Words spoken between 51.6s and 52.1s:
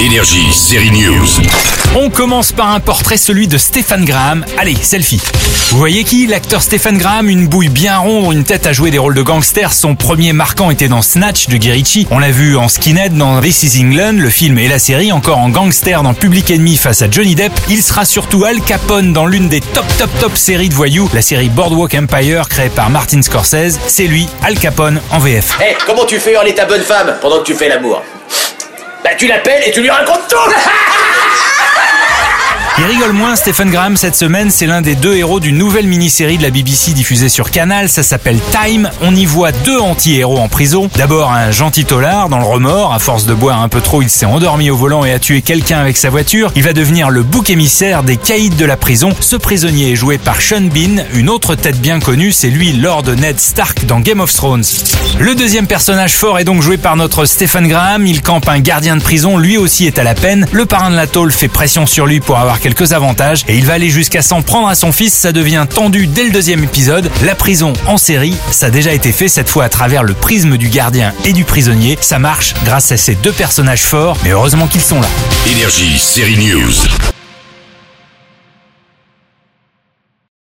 bien